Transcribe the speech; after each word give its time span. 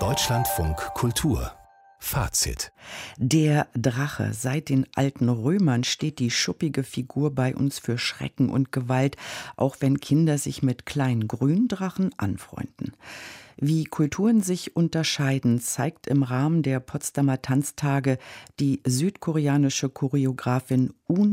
Deutschlandfunk 0.00 0.78
Kultur 0.94 1.52
Fazit. 2.00 2.72
Der 3.18 3.68
Drache. 3.76 4.32
Seit 4.32 4.68
den 4.68 4.88
alten 4.96 5.28
Römern 5.28 5.84
steht 5.84 6.18
die 6.18 6.32
schuppige 6.32 6.82
Figur 6.82 7.32
bei 7.32 7.54
uns 7.54 7.78
für 7.78 7.96
Schrecken 7.96 8.50
und 8.50 8.72
Gewalt, 8.72 9.16
auch 9.56 9.76
wenn 9.78 10.00
Kinder 10.00 10.38
sich 10.38 10.64
mit 10.64 10.86
kleinen 10.86 11.28
Gründrachen 11.28 12.10
anfreunden. 12.16 12.94
Wie 13.58 13.84
Kulturen 13.84 14.42
sich 14.42 14.74
unterscheiden, 14.74 15.60
zeigt 15.60 16.08
im 16.08 16.24
Rahmen 16.24 16.64
der 16.64 16.80
Potsdamer 16.80 17.42
Tanztage 17.42 18.18
die 18.58 18.82
südkoreanische 18.84 19.88
Choreografin 19.88 20.94
Un 21.08 21.32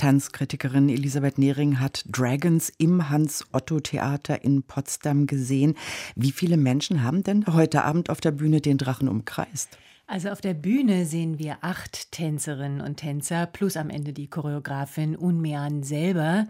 Tanzkritikerin 0.00 0.88
Elisabeth 0.88 1.36
Nehring 1.36 1.78
hat 1.78 2.06
Dragons 2.08 2.72
im 2.78 3.10
Hans-Otto-Theater 3.10 4.42
in 4.42 4.62
Potsdam 4.62 5.26
gesehen. 5.26 5.74
Wie 6.16 6.32
viele 6.32 6.56
Menschen 6.56 7.02
haben 7.02 7.22
denn 7.22 7.44
heute 7.46 7.84
Abend 7.84 8.08
auf 8.08 8.18
der 8.22 8.30
Bühne 8.30 8.62
den 8.62 8.78
Drachen 8.78 9.08
umkreist? 9.08 9.76
Also 10.06 10.30
auf 10.30 10.40
der 10.40 10.54
Bühne 10.54 11.04
sehen 11.04 11.38
wir 11.38 11.58
acht 11.60 12.12
Tänzerinnen 12.12 12.80
und 12.80 12.96
Tänzer 12.96 13.44
plus 13.44 13.76
am 13.76 13.90
Ende 13.90 14.14
die 14.14 14.26
Choreografin 14.26 15.16
Unmean 15.16 15.82
selber. 15.82 16.48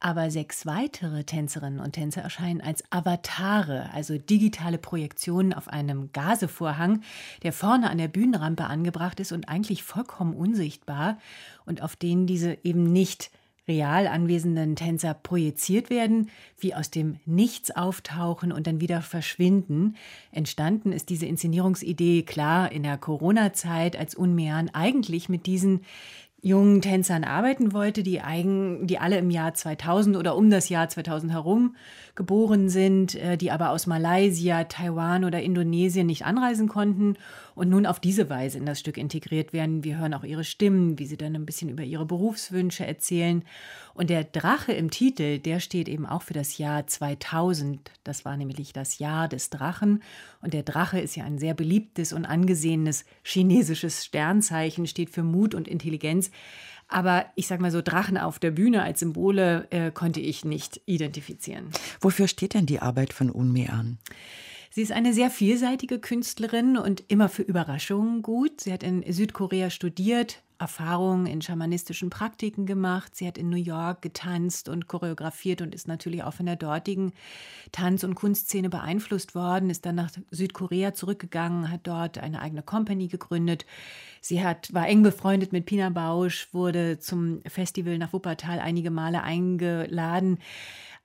Aber 0.00 0.30
sechs 0.30 0.64
weitere 0.64 1.24
Tänzerinnen 1.24 1.80
und 1.80 1.92
Tänzer 1.92 2.22
erscheinen 2.22 2.60
als 2.60 2.84
Avatare, 2.90 3.90
also 3.92 4.16
digitale 4.16 4.78
Projektionen 4.78 5.52
auf 5.52 5.66
einem 5.66 6.12
Gasevorhang, 6.12 7.02
der 7.42 7.52
vorne 7.52 7.90
an 7.90 7.98
der 7.98 8.06
Bühnenrampe 8.06 8.64
angebracht 8.64 9.18
ist 9.18 9.32
und 9.32 9.48
eigentlich 9.48 9.82
vollkommen 9.82 10.34
unsichtbar 10.34 11.18
und 11.66 11.82
auf 11.82 11.96
denen 11.96 12.28
diese 12.28 12.58
eben 12.62 12.84
nicht 12.84 13.32
real 13.68 14.06
anwesenden 14.06 14.76
Tänzer 14.76 15.14
projiziert 15.14 15.90
werden, 15.90 16.30
wie 16.58 16.74
aus 16.74 16.90
dem 16.90 17.20
Nichts 17.26 17.70
auftauchen 17.70 18.50
und 18.50 18.66
dann 18.66 18.80
wieder 18.80 19.02
verschwinden. 19.02 19.96
Entstanden 20.32 20.92
ist 20.92 21.10
diese 21.10 21.26
Inszenierungsidee 21.26 22.22
klar 22.22 22.72
in 22.72 22.82
der 22.82 22.96
Corona-Zeit, 22.96 23.96
als 23.96 24.14
Unmean 24.14 24.70
eigentlich 24.72 25.28
mit 25.28 25.46
diesen 25.46 25.82
jungen 26.40 26.80
Tänzern 26.80 27.24
arbeiten 27.24 27.72
wollte, 27.72 28.02
die, 28.02 28.20
eigen, 28.20 28.86
die 28.86 28.98
alle 28.98 29.18
im 29.18 29.30
Jahr 29.30 29.54
2000 29.54 30.16
oder 30.16 30.36
um 30.36 30.50
das 30.50 30.68
Jahr 30.68 30.88
2000 30.88 31.32
herum 31.32 31.74
geboren 32.14 32.68
sind, 32.68 33.16
äh, 33.16 33.36
die 33.36 33.50
aber 33.50 33.70
aus 33.70 33.86
Malaysia, 33.86 34.64
Taiwan 34.64 35.24
oder 35.24 35.42
Indonesien 35.42 36.06
nicht 36.06 36.24
anreisen 36.24 36.68
konnten 36.68 37.16
und 37.54 37.68
nun 37.68 37.86
auf 37.86 37.98
diese 37.98 38.30
Weise 38.30 38.58
in 38.58 38.66
das 38.66 38.78
Stück 38.78 38.96
integriert 38.96 39.52
werden. 39.52 39.82
Wir 39.82 39.98
hören 39.98 40.14
auch 40.14 40.24
ihre 40.24 40.44
Stimmen, 40.44 40.98
wie 40.98 41.06
sie 41.06 41.16
dann 41.16 41.34
ein 41.34 41.46
bisschen 41.46 41.68
über 41.68 41.82
ihre 41.82 42.06
Berufswünsche 42.06 42.86
erzählen. 42.86 43.42
Und 43.94 44.10
der 44.10 44.22
Drache 44.22 44.72
im 44.72 44.92
Titel, 44.92 45.40
der 45.40 45.58
steht 45.58 45.88
eben 45.88 46.06
auch 46.06 46.22
für 46.22 46.34
das 46.34 46.56
Jahr 46.56 46.86
2000. 46.86 47.90
Das 48.04 48.24
war 48.24 48.36
nämlich 48.36 48.72
das 48.72 49.00
Jahr 49.00 49.26
des 49.26 49.50
Drachen. 49.50 50.04
Und 50.40 50.54
der 50.54 50.62
Drache 50.62 51.00
ist 51.00 51.16
ja 51.16 51.24
ein 51.24 51.38
sehr 51.38 51.54
beliebtes 51.54 52.12
und 52.12 52.24
angesehenes 52.24 53.04
chinesisches 53.24 54.04
Sternzeichen, 54.04 54.86
steht 54.86 55.10
für 55.10 55.24
Mut 55.24 55.52
und 55.52 55.66
Intelligenz. 55.66 56.27
Aber 56.88 57.26
ich 57.34 57.46
sage 57.46 57.60
mal 57.60 57.70
so, 57.70 57.82
Drachen 57.82 58.16
auf 58.16 58.38
der 58.38 58.50
Bühne 58.50 58.82
als 58.82 59.00
Symbole 59.00 59.66
äh, 59.70 59.90
konnte 59.90 60.20
ich 60.20 60.44
nicht 60.44 60.80
identifizieren. 60.86 61.68
Wofür 62.00 62.28
steht 62.28 62.54
denn 62.54 62.64
die 62.64 62.80
Arbeit 62.80 63.12
von 63.12 63.30
Unme 63.30 63.70
an? 63.70 63.98
Sie 64.78 64.82
ist 64.82 64.92
eine 64.92 65.12
sehr 65.12 65.28
vielseitige 65.28 65.98
Künstlerin 65.98 66.76
und 66.76 67.02
immer 67.08 67.28
für 67.28 67.42
Überraschungen 67.42 68.22
gut. 68.22 68.60
Sie 68.60 68.72
hat 68.72 68.84
in 68.84 69.02
Südkorea 69.12 69.70
studiert, 69.70 70.44
Erfahrungen 70.60 71.26
in 71.26 71.42
schamanistischen 71.42 72.10
Praktiken 72.10 72.64
gemacht. 72.64 73.16
Sie 73.16 73.26
hat 73.26 73.38
in 73.38 73.50
New 73.50 73.56
York 73.56 74.02
getanzt 74.02 74.68
und 74.68 74.86
choreografiert 74.86 75.62
und 75.62 75.74
ist 75.74 75.88
natürlich 75.88 76.22
auch 76.22 76.34
von 76.34 76.46
der 76.46 76.54
dortigen 76.54 77.12
Tanz- 77.72 78.04
und 78.04 78.14
Kunstszene 78.14 78.70
beeinflusst 78.70 79.34
worden, 79.34 79.68
ist 79.68 79.84
dann 79.84 79.96
nach 79.96 80.12
Südkorea 80.30 80.94
zurückgegangen, 80.94 81.72
hat 81.72 81.80
dort 81.82 82.18
eine 82.18 82.40
eigene 82.40 82.62
Company 82.62 83.08
gegründet. 83.08 83.66
Sie 84.20 84.44
hat, 84.44 84.72
war 84.72 84.86
eng 84.86 85.02
befreundet 85.02 85.52
mit 85.52 85.66
Pina 85.66 85.90
Bausch, 85.90 86.50
wurde 86.52 87.00
zum 87.00 87.40
Festival 87.48 87.98
nach 87.98 88.12
Wuppertal 88.12 88.60
einige 88.60 88.92
Male 88.92 89.24
eingeladen. 89.24 90.38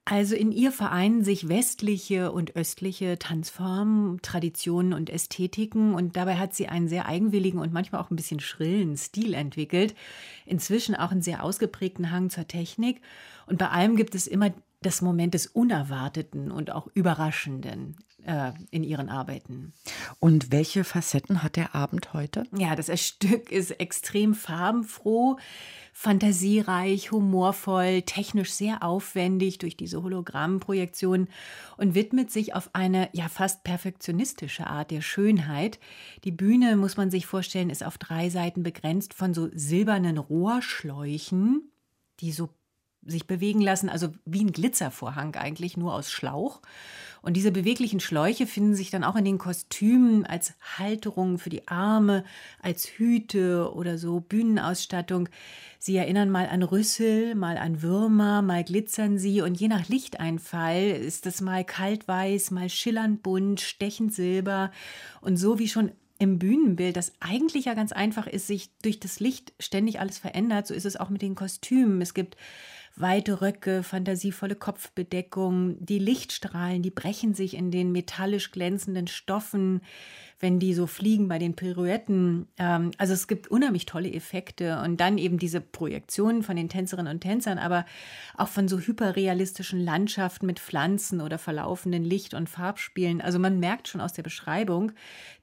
Also 0.05 0.35
in 0.35 0.51
ihr 0.51 0.73
vereinen 0.73 1.23
sich 1.23 1.47
westliche 1.47 2.33
und 2.33 2.57
östliche 2.57 3.17
Tanzformen, 3.19 4.21
Traditionen 4.21 4.91
und 4.91 5.09
Ästhetiken 5.09 5.95
und 5.95 6.17
dabei 6.17 6.35
hat 6.35 6.53
sie 6.53 6.67
einen 6.67 6.89
sehr 6.89 7.05
eigenwilligen 7.05 7.59
und 7.59 7.71
manchmal 7.71 8.01
auch 8.01 8.11
ein 8.11 8.17
bisschen 8.17 8.41
schrillen 8.41 8.97
Stil 8.97 9.33
entwickelt. 9.33 9.95
Inzwischen 10.45 10.95
auch 10.95 11.11
einen 11.11 11.21
sehr 11.21 11.41
ausgeprägten 11.41 12.11
Hang 12.11 12.29
zur 12.29 12.47
Technik 12.47 12.99
und 13.47 13.57
bei 13.59 13.69
allem 13.69 13.95
gibt 13.95 14.13
es 14.13 14.27
immer 14.27 14.53
das 14.85 15.01
Moment 15.01 15.33
des 15.33 15.47
Unerwarteten 15.47 16.51
und 16.51 16.71
auch 16.71 16.87
Überraschenden 16.93 17.97
äh, 18.25 18.51
in 18.71 18.83
ihren 18.83 19.09
Arbeiten. 19.09 19.73
Und 20.19 20.51
welche 20.51 20.83
Facetten 20.83 21.43
hat 21.43 21.55
der 21.55 21.73
Abend 21.75 22.13
heute? 22.13 22.43
Ja, 22.55 22.75
das 22.75 22.87
Stück 22.99 23.51
ist 23.51 23.71
extrem 23.79 24.33
farbenfroh 24.35 25.37
fantasiereich, 25.93 27.11
humorvoll, 27.11 28.01
technisch 28.01 28.51
sehr 28.51 28.83
aufwendig 28.83 29.59
durch 29.59 29.77
diese 29.77 30.01
Hologrammprojektion 30.01 31.29
und 31.77 31.95
widmet 31.95 32.31
sich 32.31 32.55
auf 32.55 32.71
eine 32.73 33.09
ja 33.13 33.29
fast 33.29 33.63
perfektionistische 33.63 34.65
Art 34.67 34.89
der 34.89 35.01
Schönheit. 35.01 35.79
Die 36.23 36.31
Bühne, 36.31 36.75
muss 36.75 36.97
man 36.97 37.11
sich 37.11 37.27
vorstellen, 37.27 37.69
ist 37.69 37.85
auf 37.85 37.99
drei 37.99 38.29
Seiten 38.29 38.63
begrenzt 38.63 39.13
von 39.13 39.35
so 39.35 39.49
silbernen 39.53 40.17
Rohrschläuchen, 40.17 41.71
die 42.19 42.31
so 42.31 42.49
sich 43.05 43.27
bewegen 43.27 43.61
lassen, 43.61 43.89
also 43.89 44.09
wie 44.25 44.43
ein 44.43 44.51
Glitzervorhang 44.51 45.35
eigentlich, 45.35 45.77
nur 45.77 45.93
aus 45.93 46.11
Schlauch. 46.11 46.61
Und 47.21 47.37
diese 47.37 47.53
beweglichen 47.53 48.01
Schläuche 48.01 48.45
finden 48.45 48.75
sich 48.75 48.91
dann 48.91 49.05
auch 49.05 49.15
in 49.15 49.23
den 49.23 49.37
Kostümen 49.37 50.25
als 50.25 50.53
Halterungen 50.77 51.37
für 51.37 51.49
die 51.49 51.69
Arme, 51.69 52.25
als 52.61 52.85
Hüte 52.85 53.73
oder 53.73 53.97
so 53.97 54.19
Bühnenausstattung. 54.19 55.29
Sie 55.79 55.95
erinnern 55.95 56.29
mal 56.29 56.47
an 56.47 56.63
Rüssel, 56.63 57.35
mal 57.35 57.57
an 57.57 57.81
Würmer, 57.81 58.41
mal 58.41 58.65
glitzern 58.65 59.17
sie 59.17 59.41
und 59.41 59.55
je 59.55 59.69
nach 59.69 59.87
Lichteinfall 59.87 60.89
ist 60.89 61.25
es 61.25 61.39
mal 61.39 61.63
kaltweiß, 61.63 62.51
mal 62.51 62.69
schillernd 62.69 63.23
bunt, 63.23 63.61
stechend 63.61 64.13
silber 64.13 64.71
und 65.21 65.37
so 65.37 65.59
wie 65.59 65.69
schon 65.69 65.91
im 66.19 66.39
Bühnenbild, 66.39 66.95
das 66.95 67.13
eigentlich 67.19 67.65
ja 67.65 67.73
ganz 67.73 67.91
einfach 67.91 68.27
ist, 68.27 68.47
sich 68.47 68.69
durch 68.81 68.99
das 68.99 69.19
Licht 69.19 69.53
ständig 69.59 69.99
alles 69.99 70.17
verändert, 70.17 70.67
so 70.67 70.73
ist 70.73 70.85
es 70.85 70.97
auch 70.97 71.09
mit 71.09 71.21
den 71.21 71.35
Kostümen. 71.35 72.01
Es 72.01 72.13
gibt 72.13 72.37
weite 72.95 73.41
Röcke, 73.41 73.83
fantasievolle 73.83 74.55
Kopfbedeckung, 74.55 75.77
die 75.83 75.99
Lichtstrahlen, 75.99 76.81
die 76.81 76.91
brechen 76.91 77.33
sich 77.33 77.55
in 77.55 77.71
den 77.71 77.91
metallisch 77.91 78.51
glänzenden 78.51 79.07
Stoffen 79.07 79.81
wenn 80.43 80.59
die 80.59 80.73
so 80.73 80.85
fliegen 80.85 81.29
bei 81.29 81.39
den 81.39 81.55
Pirouetten. 81.55 82.47
Ähm, 82.57 82.91
also 82.97 83.13
es 83.13 83.27
gibt 83.27 83.47
unheimlich 83.47 83.85
tolle 83.87 84.13
Effekte 84.13 84.79
und 84.81 84.99
dann 84.99 85.17
eben 85.17 85.39
diese 85.39 85.61
Projektionen 85.61 86.43
von 86.43 86.57
den 86.57 86.69
Tänzerinnen 86.69 87.13
und 87.13 87.21
Tänzern, 87.21 87.57
aber 87.57 87.85
auch 88.35 88.49
von 88.49 88.67
so 88.67 88.77
hyperrealistischen 88.77 89.79
Landschaften 89.79 90.45
mit 90.45 90.59
Pflanzen 90.59 91.21
oder 91.21 91.37
verlaufenden 91.37 92.03
Licht- 92.03 92.33
und 92.33 92.49
Farbspielen. 92.49 93.21
Also 93.21 93.39
man 93.39 93.59
merkt 93.59 93.87
schon 93.87 94.01
aus 94.01 94.11
der 94.11 94.23
Beschreibung, 94.23 94.91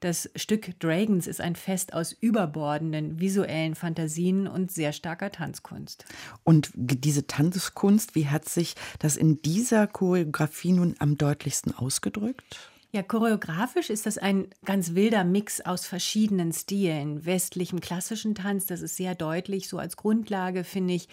das 0.01 0.29
Stück 0.35 0.79
Dragons 0.79 1.25
ist 1.25 1.41
ein 1.41 1.55
Fest 1.55 1.93
aus 1.93 2.13
überbordenden 2.13 3.19
visuellen 3.19 3.73
Fantasien 3.73 4.47
und 4.47 4.71
sehr 4.71 4.93
starker 4.93 5.31
Tanzkunst. 5.31 6.05
Und 6.43 6.69
diese 6.75 7.25
Tanzkunst, 7.41 8.13
wie 8.13 8.27
hat 8.27 8.47
sich 8.47 8.75
das 8.99 9.17
in 9.17 9.41
dieser 9.41 9.87
Choreografie 9.87 10.73
nun 10.73 10.93
am 10.99 11.17
deutlichsten 11.17 11.75
ausgedrückt? 11.75 12.69
Ja, 12.93 13.03
choreografisch 13.03 13.89
ist 13.89 14.05
das 14.05 14.17
ein 14.17 14.47
ganz 14.65 14.95
wilder 14.95 15.23
Mix 15.23 15.61
aus 15.61 15.85
verschiedenen 15.85 16.51
Stilen. 16.51 17.25
Westlichem 17.25 17.79
klassischen 17.79 18.35
Tanz, 18.35 18.65
das 18.65 18.81
ist 18.81 18.97
sehr 18.97 19.15
deutlich, 19.15 19.69
so 19.69 19.77
als 19.77 19.95
Grundlage, 19.95 20.65
finde 20.65 20.95
ich. 20.95 21.07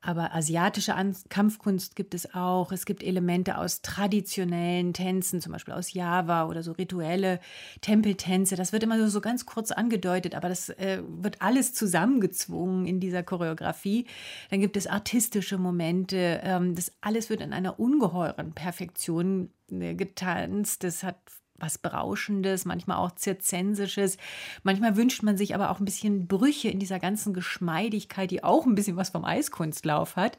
Aber 0.00 0.34
asiatische 0.34 0.96
An 0.96 1.14
Kampfkunst 1.28 1.94
gibt 1.94 2.14
es 2.14 2.34
auch. 2.34 2.72
Es 2.72 2.84
gibt 2.84 3.04
Elemente 3.04 3.58
aus 3.58 3.80
traditionellen 3.80 4.92
Tänzen, 4.92 5.40
zum 5.40 5.52
Beispiel 5.52 5.74
aus 5.74 5.92
Java 5.92 6.46
oder 6.48 6.64
so 6.64 6.72
rituelle 6.72 7.38
Tempeltänze. 7.80 8.56
Das 8.56 8.72
wird 8.72 8.82
immer 8.82 8.98
so, 8.98 9.06
so 9.06 9.20
ganz 9.20 9.46
kurz 9.46 9.70
angedeutet, 9.70 10.34
aber 10.34 10.48
das 10.48 10.70
äh, 10.70 11.00
wird 11.06 11.42
alles 11.42 11.74
zusammengezwungen 11.74 12.86
in 12.86 12.98
dieser 12.98 13.22
Choreografie. 13.22 14.06
Dann 14.50 14.60
gibt 14.60 14.76
es 14.76 14.88
artistische 14.88 15.58
Momente. 15.58 16.40
Ähm, 16.42 16.74
das 16.74 16.90
alles 17.02 17.30
wird 17.30 17.40
in 17.40 17.52
einer 17.52 17.78
ungeheuren 17.78 18.52
Perfektion 18.52 19.50
getanzt. 19.94 20.84
Das 20.84 21.02
hat 21.02 21.20
was 21.60 21.78
Berauschendes, 21.78 22.64
manchmal 22.64 22.98
auch 22.98 23.14
Zirzensisches. 23.14 24.16
Manchmal 24.62 24.96
wünscht 24.96 25.22
man 25.22 25.36
sich 25.36 25.54
aber 25.54 25.70
auch 25.70 25.78
ein 25.78 25.84
bisschen 25.84 26.26
Brüche 26.26 26.68
in 26.68 26.78
dieser 26.78 26.98
ganzen 26.98 27.34
Geschmeidigkeit, 27.34 28.30
die 28.30 28.42
auch 28.44 28.66
ein 28.66 28.74
bisschen 28.74 28.96
was 28.96 29.10
vom 29.10 29.24
Eiskunstlauf 29.24 30.16
hat. 30.16 30.38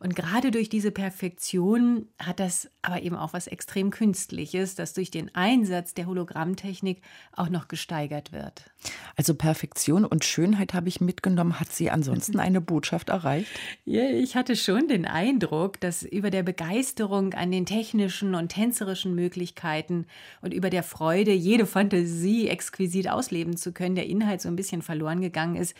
Und 0.00 0.16
gerade 0.16 0.50
durch 0.50 0.68
diese 0.68 0.90
Perfektion 0.90 2.08
hat 2.18 2.40
das 2.40 2.68
aber 2.82 3.02
eben 3.02 3.16
auch 3.16 3.32
was 3.32 3.46
extrem 3.46 3.90
Künstliches, 3.90 4.74
das 4.74 4.92
durch 4.92 5.10
den 5.10 5.34
Einsatz 5.34 5.94
der 5.94 6.06
Hologrammtechnik 6.06 7.02
auch 7.32 7.48
noch 7.48 7.68
gesteigert 7.68 8.32
wird. 8.32 8.70
Also 9.16 9.34
Perfektion 9.34 10.04
und 10.04 10.24
Schönheit 10.24 10.74
habe 10.74 10.88
ich 10.88 11.00
mitgenommen. 11.00 11.60
Hat 11.60 11.72
sie 11.72 11.90
ansonsten 11.90 12.38
eine 12.38 12.60
Botschaft 12.60 13.08
erreicht? 13.08 13.48
Ja, 13.84 14.04
ich 14.04 14.36
hatte 14.36 14.56
schon 14.56 14.88
den 14.88 15.06
Eindruck, 15.06 15.80
dass 15.80 16.02
über 16.02 16.30
der 16.30 16.42
Begeisterung 16.42 17.34
an 17.34 17.50
den 17.50 17.66
technischen 17.66 18.34
und 18.34 18.48
tänzerischen 18.48 19.14
Möglichkeiten 19.14 20.06
und 20.42 20.53
über 20.54 20.70
der 20.70 20.82
Freude, 20.82 21.32
jede 21.32 21.66
Fantasie 21.66 22.48
exquisit 22.48 23.10
ausleben 23.10 23.56
zu 23.56 23.72
können, 23.72 23.94
der 23.94 24.06
Inhalt 24.06 24.40
so 24.40 24.48
ein 24.48 24.56
bisschen 24.56 24.82
verloren 24.82 25.20
gegangen 25.20 25.56
ist. 25.56 25.74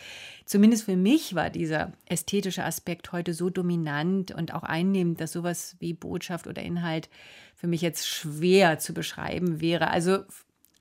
Zumindest 0.45 0.85
für 0.85 0.95
mich 0.95 1.35
war 1.35 1.49
dieser 1.49 1.93
ästhetische 2.05 2.63
Aspekt 2.63 3.11
heute 3.11 3.33
so 3.33 3.49
dominant 3.49 4.31
und 4.31 4.53
auch 4.53 4.63
einnehmend, 4.63 5.21
dass 5.21 5.31
sowas 5.31 5.75
wie 5.79 5.93
Botschaft 5.93 6.47
oder 6.47 6.61
Inhalt 6.61 7.09
für 7.55 7.67
mich 7.67 7.81
jetzt 7.81 8.07
schwer 8.07 8.79
zu 8.79 8.93
beschreiben 8.93 9.61
wäre. 9.61 9.89
Also 9.89 10.19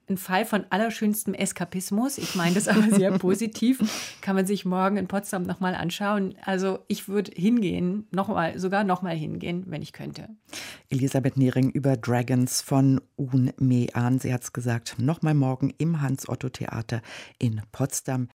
ein 0.08 0.16
Fall 0.16 0.44
von 0.44 0.64
allerschönstem 0.70 1.34
Eskapismus. 1.34 2.18
Ich 2.18 2.34
meine 2.34 2.54
das 2.54 2.68
aber 2.68 2.90
sehr 2.90 3.12
positiv. 3.18 4.18
Kann 4.20 4.36
man 4.36 4.46
sich 4.46 4.64
morgen 4.64 4.96
in 4.96 5.08
Potsdam 5.08 5.42
nochmal 5.42 5.74
anschauen. 5.74 6.34
Also 6.44 6.80
ich 6.88 7.08
würde 7.08 7.32
hingehen, 7.34 8.06
noch 8.10 8.28
mal, 8.28 8.58
sogar 8.58 8.84
nochmal 8.84 9.16
hingehen, 9.16 9.64
wenn 9.66 9.82
ich 9.82 9.92
könnte. 9.92 10.28
Elisabeth 10.90 11.36
Nehring 11.36 11.70
über 11.70 11.96
Dragons 11.96 12.60
von 12.60 13.00
Un 13.18 13.52
Me 13.58 13.86
An. 13.94 14.18
Sie 14.18 14.32
hat 14.32 14.42
es 14.42 14.52
gesagt, 14.52 14.96
nochmal 14.98 15.34
morgen 15.34 15.72
im 15.78 16.00
Hans-Otto-Theater 16.00 17.00
in 17.38 17.62
Potsdam. 17.72 18.28